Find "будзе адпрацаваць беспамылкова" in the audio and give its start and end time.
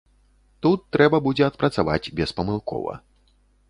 1.27-3.01